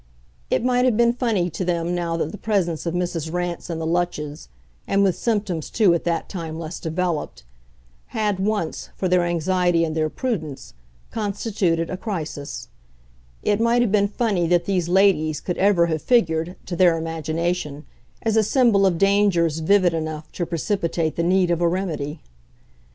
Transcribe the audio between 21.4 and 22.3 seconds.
of a remedy.